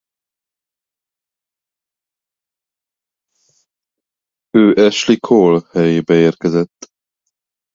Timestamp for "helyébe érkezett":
5.71-6.87